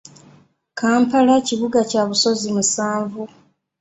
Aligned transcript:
Kampala 0.79 1.33
kibuga 1.47 1.79
kya 1.89 2.03
busozi 2.09 2.47
musanvu 2.55 3.21